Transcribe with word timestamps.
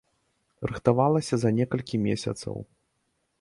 Рыхтавалася 0.71 1.39
за 1.43 1.51
некалькі 1.59 2.01
месяцаў. 2.07 2.55